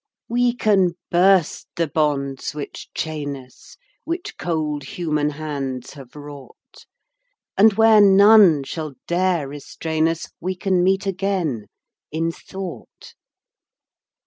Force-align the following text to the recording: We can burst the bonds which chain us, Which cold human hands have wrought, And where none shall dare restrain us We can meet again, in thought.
We 0.27 0.55
can 0.55 0.93
burst 1.11 1.67
the 1.75 1.87
bonds 1.87 2.55
which 2.55 2.89
chain 2.95 3.35
us, 3.35 3.77
Which 4.03 4.35
cold 4.35 4.81
human 4.83 5.29
hands 5.29 5.93
have 5.93 6.15
wrought, 6.15 6.87
And 7.55 7.73
where 7.73 8.01
none 8.01 8.63
shall 8.63 8.95
dare 9.05 9.47
restrain 9.47 10.07
us 10.07 10.27
We 10.39 10.55
can 10.55 10.83
meet 10.83 11.05
again, 11.05 11.67
in 12.11 12.31
thought. 12.31 13.13